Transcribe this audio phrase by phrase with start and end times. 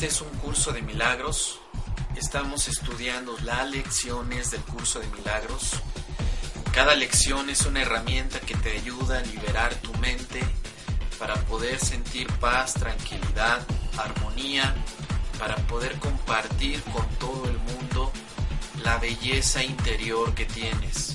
[0.00, 1.60] Este es un curso de milagros.
[2.16, 5.72] Estamos estudiando las lecciones del curso de milagros.
[6.72, 10.40] Cada lección es una herramienta que te ayuda a liberar tu mente
[11.18, 13.60] para poder sentir paz, tranquilidad,
[13.98, 14.74] armonía,
[15.38, 18.10] para poder compartir con todo el mundo
[18.82, 21.14] la belleza interior que tienes.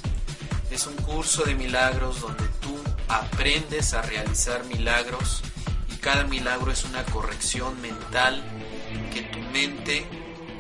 [0.70, 5.42] Es un curso de milagros donde tú aprendes a realizar milagros
[5.92, 8.44] y cada milagro es una corrección mental
[9.56, 10.06] mente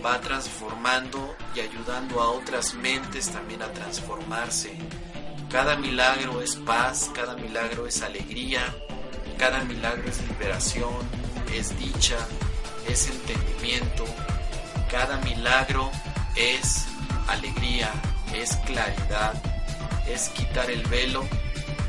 [0.03, 4.71] va transformando y ayudando a otras mentes también a transformarse.
[5.51, 8.73] Cada milagro es paz, cada milagro es alegría,
[9.38, 10.95] cada milagro es liberación,
[11.53, 12.17] es dicha,
[12.88, 14.05] es entendimiento.
[14.89, 15.91] Cada milagro
[16.38, 16.85] es
[17.27, 17.91] alegría,
[18.33, 19.33] es claridad,
[20.07, 21.27] es quitar el velo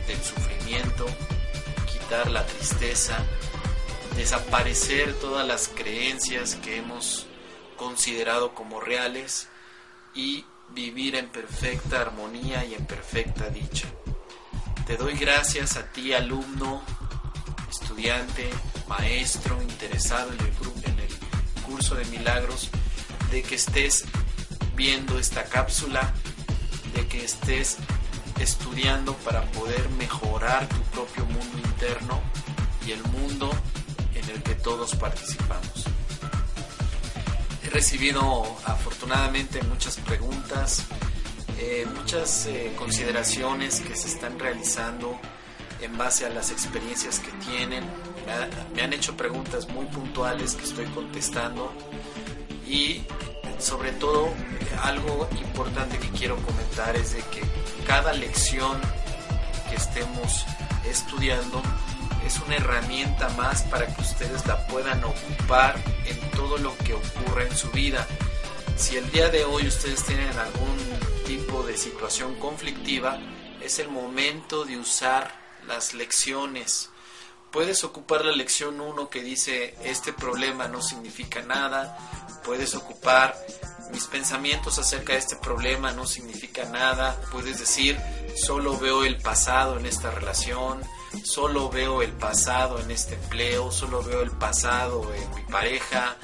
[0.08, 1.06] del sufrimiento,
[1.86, 3.16] quitar la tristeza,
[4.16, 7.26] desaparecer todas las creencias que hemos
[7.76, 9.48] considerado como reales
[10.14, 13.86] y vivir en perfecta armonía y en perfecta dicha.
[14.86, 16.82] Te doy gracias a ti, alumno,
[17.70, 18.48] estudiante,
[18.88, 20.46] maestro, interesado en el,
[21.66, 22.70] curso de milagros,
[23.32, 24.04] de que estés
[24.76, 26.14] viendo esta cápsula,
[26.94, 27.78] de que estés
[28.38, 32.20] estudiando para poder mejorar tu propio mundo interno
[32.86, 33.50] y el mundo
[34.28, 35.84] en el que todos participamos.
[37.64, 40.84] He recibido afortunadamente muchas preguntas,
[41.58, 45.18] eh, muchas eh, consideraciones que se están realizando
[45.80, 47.84] en base a las experiencias que tienen.
[48.26, 51.72] Me, me han hecho preguntas muy puntuales que estoy contestando
[52.66, 53.02] y
[53.58, 54.30] sobre todo
[54.82, 57.42] algo importante que quiero comentar es de que
[57.86, 58.80] cada lección
[59.70, 60.44] que estemos
[60.88, 61.62] estudiando
[62.26, 67.46] es una herramienta más para que ustedes la puedan ocupar en todo lo que ocurre
[67.46, 68.04] en su vida.
[68.76, 70.76] Si el día de hoy ustedes tienen algún
[71.24, 73.18] tipo de situación conflictiva,
[73.60, 75.32] es el momento de usar
[75.68, 76.90] las lecciones.
[77.52, 81.96] Puedes ocupar la lección 1 que dice este problema no significa nada.
[82.44, 83.36] Puedes ocupar
[83.92, 87.20] mis pensamientos acerca de este problema no significa nada.
[87.30, 87.96] Puedes decir
[88.34, 90.82] solo veo el pasado en esta relación
[91.24, 96.16] solo veo el pasado en este empleo, solo veo el pasado en mi pareja.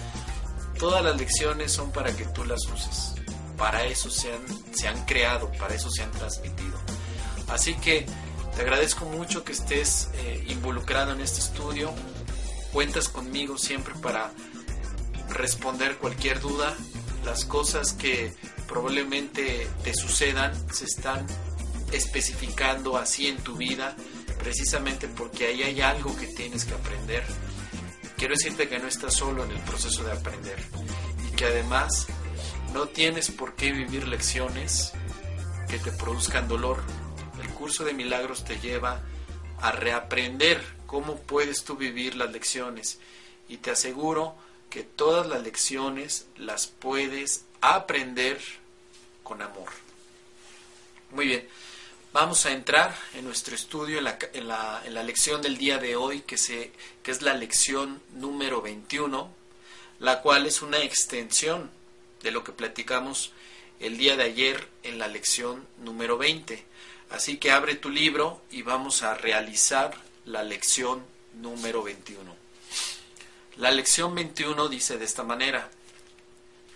[0.78, 3.14] Todas las lecciones son para que tú las uses.
[3.56, 6.78] Para eso se han, se han creado, para eso se han transmitido.
[7.48, 8.06] Así que
[8.54, 11.92] te agradezco mucho que estés eh, involucrado en este estudio.
[12.72, 14.32] Cuentas conmigo siempre para
[15.28, 16.76] responder cualquier duda.
[17.24, 18.34] Las cosas que
[18.66, 21.26] probablemente te sucedan se están
[21.92, 23.94] especificando así en tu vida
[24.42, 27.22] precisamente porque ahí hay algo que tienes que aprender.
[28.16, 30.58] Quiero decirte que no estás solo en el proceso de aprender
[31.28, 32.06] y que además
[32.72, 34.92] no tienes por qué vivir lecciones
[35.68, 36.82] que te produzcan dolor.
[37.40, 39.00] El curso de milagros te lleva
[39.60, 42.98] a reaprender cómo puedes tú vivir las lecciones
[43.48, 44.34] y te aseguro
[44.70, 48.40] que todas las lecciones las puedes aprender
[49.22, 49.68] con amor.
[51.12, 51.48] Muy bien.
[52.12, 55.78] Vamos a entrar en nuestro estudio en la, en la, en la lección del día
[55.78, 56.70] de hoy, que, se,
[57.02, 59.30] que es la lección número 21,
[59.98, 61.70] la cual es una extensión
[62.22, 63.32] de lo que platicamos
[63.80, 66.62] el día de ayer en la lección número 20.
[67.08, 69.96] Así que abre tu libro y vamos a realizar
[70.26, 71.02] la lección
[71.40, 72.36] número 21.
[73.56, 75.70] La lección 21 dice de esta manera,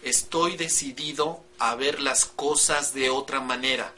[0.03, 3.93] estoy decidido a ver las cosas de otra manera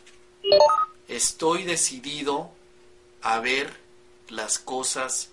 [1.09, 2.51] estoy decidido
[3.23, 3.73] a ver
[4.29, 5.31] las cosas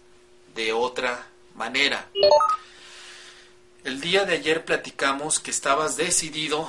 [0.56, 2.10] de otra manera.
[3.84, 6.68] El día de ayer platicamos que estabas decidido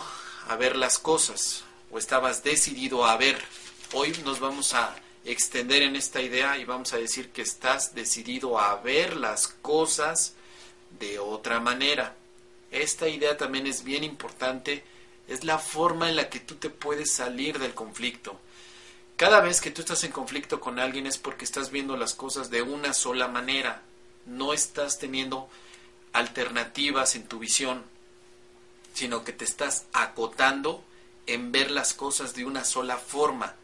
[0.49, 3.41] a ver las cosas o estabas decidido a ver.
[3.95, 4.95] Hoy nos vamos a
[5.25, 10.35] extender en esta idea y vamos a decir que estás decidido a ver las cosas
[10.99, 12.15] de otra manera.
[12.71, 14.85] Esta idea también es bien importante,
[15.29, 18.39] es la forma en la que tú te puedes salir del conflicto.
[19.17, 22.51] Cada vez que tú estás en conflicto con alguien es porque estás viendo las cosas
[22.51, 23.81] de una sola manera,
[24.27, 25.49] no estás teniendo
[26.13, 27.83] alternativas en tu visión,
[28.93, 30.85] sino que te estás acotando
[31.27, 33.55] en ver las cosas de una sola forma.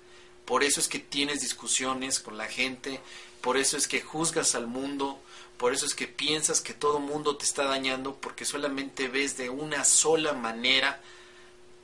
[0.47, 3.03] Por eso es que tienes discusiones con la gente,
[3.43, 5.21] por eso es que juzgas al mundo,
[5.59, 9.51] por eso es que piensas que todo mundo te está dañando, porque solamente ves de
[9.51, 10.99] una sola manera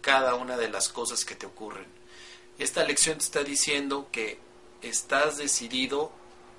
[0.00, 1.97] cada una de las cosas que te ocurren.
[2.58, 4.38] Esta lección te está diciendo que
[4.82, 6.10] estás decidido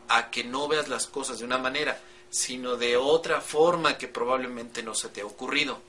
[0.08, 4.82] a que no veas las cosas de una manera, sino de otra forma que probablemente
[4.82, 5.82] no se te ha ocurrido.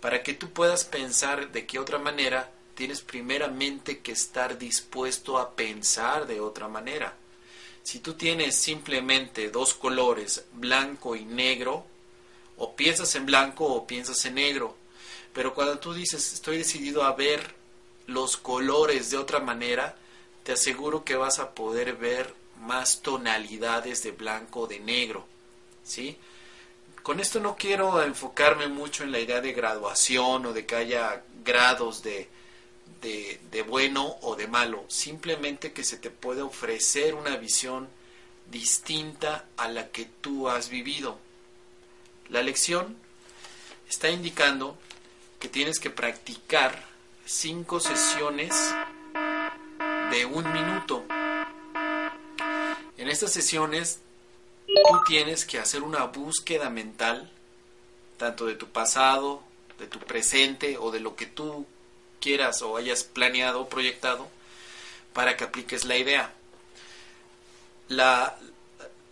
[0.00, 5.54] Para que tú puedas pensar de qué otra manera, tienes primeramente que estar dispuesto a
[5.54, 7.14] pensar de otra manera.
[7.82, 11.84] Si tú tienes simplemente dos colores, blanco y negro,
[12.56, 14.76] o piensas en blanco o piensas en negro.
[15.34, 17.59] Pero cuando tú dices estoy decidido a ver
[18.10, 19.96] los colores de otra manera,
[20.42, 25.26] te aseguro que vas a poder ver más tonalidades de blanco o de negro.
[25.84, 26.16] ¿Sí?
[27.02, 31.24] Con esto no quiero enfocarme mucho en la idea de graduación o de que haya
[31.44, 32.28] grados de,
[33.00, 37.88] de, bueno o de malo, simplemente que se te puede ofrecer una visión
[38.50, 41.18] distinta a la que tú has vivido.
[42.28, 42.96] La lección
[43.88, 44.76] está indicando
[45.38, 46.89] que tienes que practicar
[47.24, 48.74] cinco sesiones
[50.10, 51.04] de un minuto.
[52.96, 54.00] En estas sesiones
[54.66, 57.30] tú tienes que hacer una búsqueda mental,
[58.16, 59.42] tanto de tu pasado,
[59.78, 61.66] de tu presente o de lo que tú
[62.20, 64.28] quieras o hayas planeado o proyectado
[65.12, 66.32] para que apliques la idea.
[67.88, 68.38] La,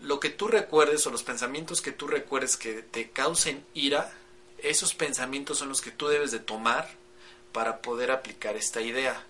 [0.00, 4.12] lo que tú recuerdes o los pensamientos que tú recuerdes que te causen ira,
[4.58, 6.88] esos pensamientos son los que tú debes de tomar
[7.58, 9.20] para poder aplicar esta idea.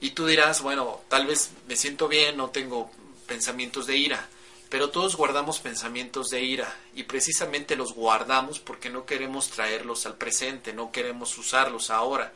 [0.00, 2.92] Y tú dirás, bueno, tal vez me siento bien, no tengo
[3.26, 4.28] pensamientos de ira,
[4.68, 10.14] pero todos guardamos pensamientos de ira y precisamente los guardamos porque no queremos traerlos al
[10.14, 12.32] presente, no queremos usarlos ahora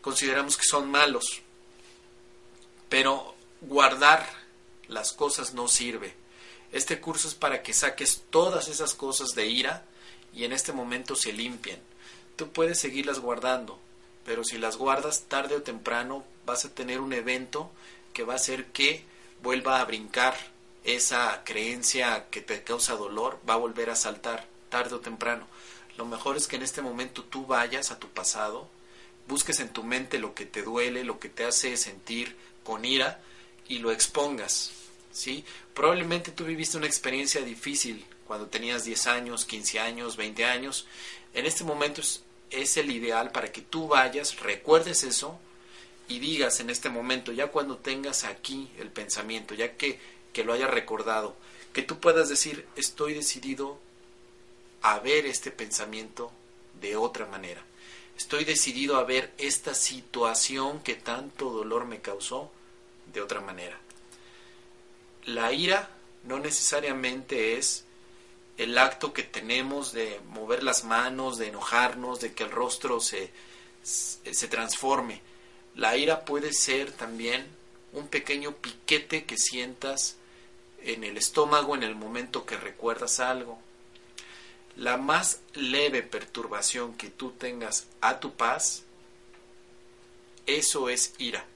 [0.00, 1.42] consideramos que son malos.
[2.88, 4.26] Pero guardar
[4.88, 6.14] las cosas no sirve.
[6.72, 9.84] Este curso es para que saques todas esas cosas de ira
[10.32, 11.78] y en este momento se limpien.
[12.36, 13.78] Tú puedes seguirlas guardando,
[14.24, 17.70] pero si las guardas tarde o temprano vas a tener un evento
[18.12, 19.04] que va a hacer que
[19.42, 20.36] vuelva a brincar
[20.84, 25.46] esa creencia que te causa dolor, va a volver a saltar tarde o temprano.
[25.96, 28.68] Lo mejor es que en este momento tú vayas a tu pasado,
[29.28, 33.20] busques en tu mente lo que te duele, lo que te hace sentir con ira
[33.68, 34.72] y lo expongas.
[35.12, 35.44] ¿sí?
[35.74, 40.86] Probablemente tú viviste una experiencia difícil cuando tenías 10 años, 15 años, 20 años.
[41.34, 45.38] En este momento es, es el ideal para que tú vayas, recuerdes eso
[46.08, 49.98] y digas en este momento, ya cuando tengas aquí el pensamiento, ya que,
[50.32, 51.36] que lo hayas recordado,
[51.72, 53.78] que tú puedas decir, estoy decidido
[54.82, 56.32] a ver este pensamiento
[56.80, 57.64] de otra manera.
[58.16, 62.50] Estoy decidido a ver esta situación que tanto dolor me causó
[63.12, 63.78] de otra manera.
[65.24, 65.90] La ira
[66.24, 67.84] no necesariamente es
[68.60, 73.30] el acto que tenemos de mover las manos, de enojarnos, de que el rostro se,
[73.82, 75.22] se transforme.
[75.74, 77.46] La ira puede ser también
[77.94, 80.16] un pequeño piquete que sientas
[80.82, 83.58] en el estómago en el momento que recuerdas algo,
[84.76, 88.84] la más leve perturbación que tú tengas a tu paz,
[90.44, 91.46] eso es ira.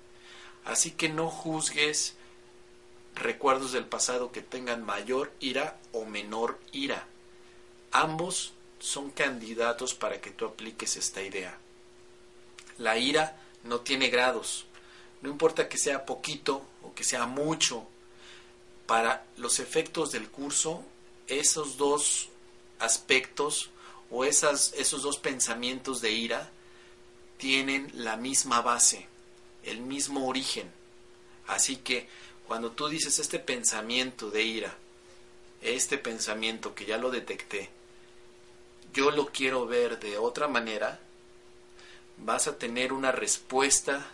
[0.64, 2.14] Así que no juzgues
[3.14, 7.06] recuerdos del pasado que tengan mayor ira o menor ira.
[7.92, 11.56] Ambos son candidatos para que tú apliques esta idea.
[12.78, 14.66] La ira no tiene grados.
[15.23, 17.87] No importa que sea poquito o que sea mucho.
[18.87, 20.85] Para los efectos del curso,
[21.28, 22.28] esos dos
[22.78, 23.71] aspectos
[24.11, 26.50] o esas, esos dos pensamientos de ira
[27.38, 29.06] tienen la misma base,
[29.62, 30.71] el mismo origen.
[31.47, 32.09] Así que
[32.46, 34.74] cuando tú dices este pensamiento de ira,
[35.62, 37.70] este pensamiento que ya lo detecté,
[38.92, 41.00] yo lo quiero ver de otra manera,
[42.18, 44.06] vas a tener una respuesta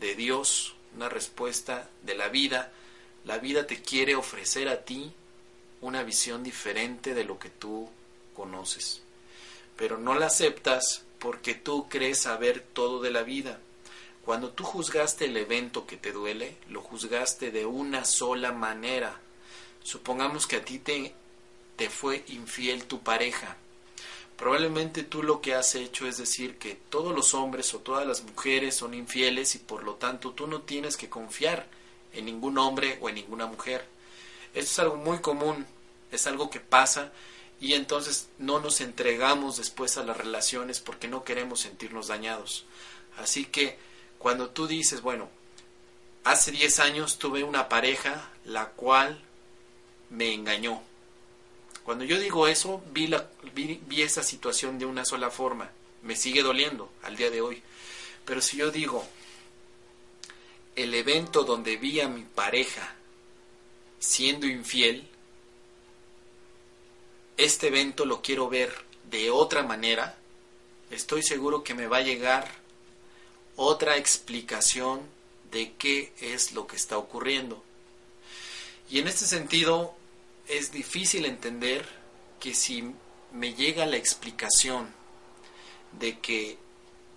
[0.00, 2.72] de Dios, una respuesta de la vida.
[3.24, 5.12] La vida te quiere ofrecer a ti
[5.80, 7.88] una visión diferente de lo que tú
[8.34, 9.02] conoces,
[9.76, 13.60] pero no la aceptas porque tú crees saber todo de la vida.
[14.24, 19.20] Cuando tú juzgaste el evento que te duele, lo juzgaste de una sola manera.
[19.82, 21.14] Supongamos que a ti te,
[21.76, 23.58] te fue infiel tu pareja.
[24.38, 28.22] Probablemente tú lo que has hecho es decir que todos los hombres o todas las
[28.22, 31.66] mujeres son infieles y por lo tanto tú no tienes que confiar
[32.14, 33.86] en ningún hombre o en ninguna mujer.
[34.54, 35.66] Esto es algo muy común,
[36.10, 37.12] es algo que pasa
[37.60, 42.64] y entonces no nos entregamos después a las relaciones porque no queremos sentirnos dañados.
[43.18, 43.78] Así que
[44.24, 45.28] cuando tú dices, bueno,
[46.24, 49.20] hace 10 años tuve una pareja la cual
[50.08, 50.80] me engañó.
[51.84, 55.70] Cuando yo digo eso, vi, la, vi, vi esa situación de una sola forma.
[56.00, 57.62] Me sigue doliendo al día de hoy.
[58.24, 59.06] Pero si yo digo,
[60.74, 62.94] el evento donde vi a mi pareja
[63.98, 65.06] siendo infiel,
[67.36, 68.72] este evento lo quiero ver
[69.10, 70.16] de otra manera,
[70.90, 72.63] estoy seguro que me va a llegar
[73.56, 75.00] otra explicación
[75.50, 77.62] de qué es lo que está ocurriendo.
[78.90, 79.94] Y en este sentido
[80.48, 81.86] es difícil entender
[82.40, 82.92] que si
[83.32, 84.88] me llega la explicación
[85.98, 86.58] de que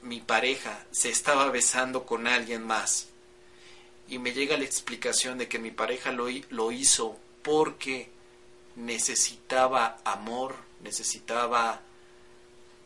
[0.02, 3.08] mi pareja se estaba besando con alguien más
[4.08, 8.10] y me llega la explicación de que mi pareja lo, lo hizo porque
[8.76, 11.82] necesitaba amor, necesitaba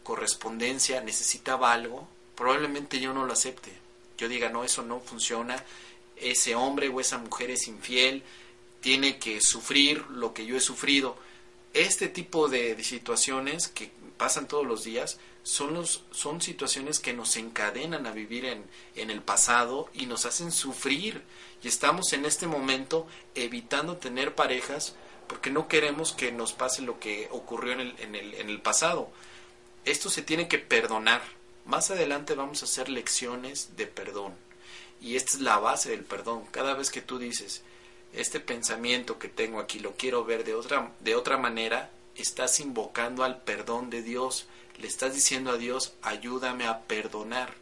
[0.03, 2.07] correspondencia, necesitaba algo,
[2.41, 3.71] probablemente yo no lo acepte.
[4.17, 5.63] Yo diga, no, eso no funciona,
[6.15, 8.23] ese hombre o esa mujer es infiel,
[8.79, 11.15] tiene que sufrir lo que yo he sufrido.
[11.75, 17.37] Este tipo de, situaciones que pasan todos los días son, los, son situaciones que nos
[17.37, 18.63] encadenan a vivir en,
[18.95, 21.21] en el pasado y nos hacen sufrir.
[21.61, 23.05] Y estamos en este momento
[23.35, 24.95] evitando tener parejas
[25.27, 28.59] porque no queremos que nos pase lo que ocurrió en el, en el, en el
[28.61, 29.11] pasado.
[29.85, 31.21] Esto se tiene que perdonar
[31.65, 34.33] más adelante vamos a hacer lecciones de perdón.
[34.99, 36.45] Y esta es la base del perdón.
[36.51, 37.63] Cada vez que tú dices,
[38.13, 43.23] este pensamiento que tengo aquí lo quiero ver de otra, de otra manera, estás invocando
[43.23, 44.47] al perdón de Dios.
[44.79, 47.53] Le estás diciendo a Dios, ayúdame a perdonar.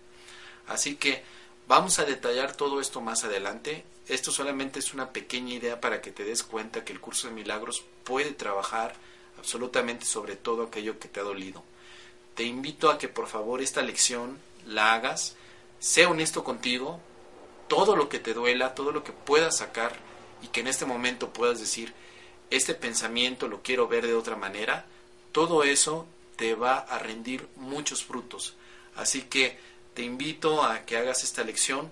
[0.67, 1.23] Así que
[1.67, 3.85] vamos a detallar todo esto más adelante.
[4.07, 7.33] Esto solamente es una pequeña idea para que te des cuenta que el curso de
[7.33, 8.95] milagros puede trabajar
[9.37, 11.63] absolutamente sobre todo aquello que te ha dolido
[12.39, 15.35] te invito a que por favor esta lección la hagas,
[15.81, 17.01] sea honesto contigo,
[17.67, 19.93] todo lo que te duela, todo lo que puedas sacar
[20.41, 21.93] y que en este momento puedas decir,
[22.49, 24.85] este pensamiento lo quiero ver de otra manera,
[25.33, 28.55] todo eso te va a rendir muchos frutos.
[28.95, 29.59] Así que
[29.93, 31.91] te invito a que hagas esta lección,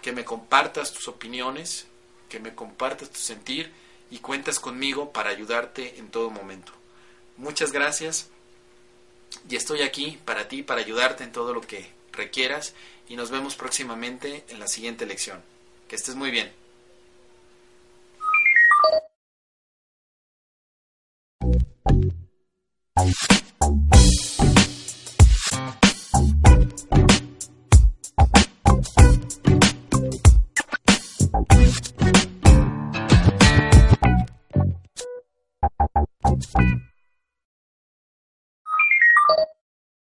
[0.00, 1.88] que me compartas tus opiniones,
[2.30, 3.70] que me compartas tu sentir
[4.10, 6.72] y cuentas conmigo para ayudarte en todo momento.
[7.36, 8.30] Muchas gracias
[9.48, 12.74] y estoy aquí para ti, para ayudarte en todo lo que requieras
[13.08, 15.42] y nos vemos próximamente en la siguiente lección.
[15.88, 16.52] Que estés muy bien.